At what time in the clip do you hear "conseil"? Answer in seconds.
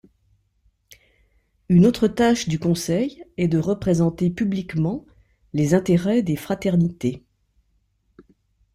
2.57-3.23